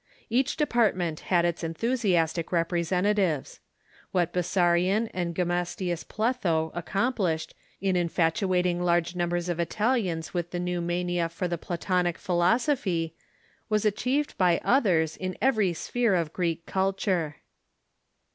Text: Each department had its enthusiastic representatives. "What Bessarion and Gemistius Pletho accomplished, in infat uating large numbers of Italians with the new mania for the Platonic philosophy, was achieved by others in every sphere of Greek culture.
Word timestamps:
Each 0.31 0.57
department 0.57 1.19
had 1.29 1.45
its 1.45 1.63
enthusiastic 1.63 2.51
representatives. 2.51 3.59
"What 4.11 4.33
Bessarion 4.33 5.11
and 5.13 5.35
Gemistius 5.35 6.03
Pletho 6.05 6.71
accomplished, 6.73 7.53
in 7.81 7.95
infat 7.95 8.41
uating 8.47 8.79
large 8.81 9.15
numbers 9.15 9.47
of 9.47 9.59
Italians 9.59 10.33
with 10.33 10.49
the 10.49 10.59
new 10.59 10.81
mania 10.81 11.29
for 11.29 11.47
the 11.47 11.59
Platonic 11.59 12.17
philosophy, 12.17 13.13
was 13.69 13.85
achieved 13.85 14.35
by 14.39 14.59
others 14.63 15.15
in 15.17 15.37
every 15.39 15.71
sphere 15.71 16.15
of 16.15 16.33
Greek 16.33 16.65
culture. 16.65 17.35